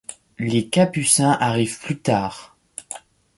[0.39, 2.57] Les Capucins arrivent plus tard.